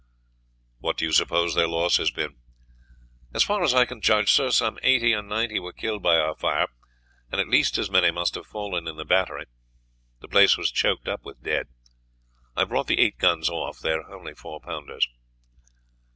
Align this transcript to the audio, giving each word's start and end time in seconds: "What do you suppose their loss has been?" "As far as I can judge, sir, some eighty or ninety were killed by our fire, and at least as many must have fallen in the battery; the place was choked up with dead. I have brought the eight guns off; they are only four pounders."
"What 0.79 0.97
do 0.97 1.05
you 1.05 1.11
suppose 1.11 1.53
their 1.53 1.67
loss 1.67 1.97
has 1.97 2.09
been?" 2.09 2.35
"As 3.35 3.43
far 3.43 3.61
as 3.61 3.75
I 3.75 3.85
can 3.85 4.01
judge, 4.01 4.31
sir, 4.31 4.49
some 4.49 4.79
eighty 4.81 5.13
or 5.13 5.21
ninety 5.21 5.59
were 5.59 5.71
killed 5.73 6.01
by 6.01 6.17
our 6.17 6.33
fire, 6.33 6.69
and 7.31 7.39
at 7.39 7.47
least 7.49 7.77
as 7.77 7.91
many 7.91 8.09
must 8.09 8.33
have 8.33 8.47
fallen 8.47 8.87
in 8.87 8.95
the 8.95 9.05
battery; 9.05 9.45
the 10.19 10.27
place 10.27 10.57
was 10.57 10.71
choked 10.71 11.07
up 11.07 11.23
with 11.23 11.43
dead. 11.43 11.67
I 12.55 12.61
have 12.61 12.69
brought 12.69 12.87
the 12.87 12.97
eight 12.97 13.19
guns 13.19 13.47
off; 13.47 13.77
they 13.77 13.91
are 13.91 14.11
only 14.11 14.33
four 14.33 14.59
pounders." 14.59 15.07